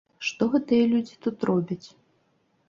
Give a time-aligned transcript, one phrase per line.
[0.27, 1.87] Што гэтыя людзі тут робяць?